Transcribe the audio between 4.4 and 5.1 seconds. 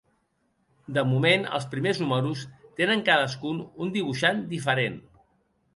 diferent.